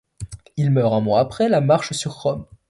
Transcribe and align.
Il 0.57 0.71
meurt 0.71 0.93
un 0.95 0.99
mois 0.99 1.19
après 1.19 1.47
la 1.47 1.61
marche 1.61 1.93
sur 1.93 2.11
Rome. 2.13 2.47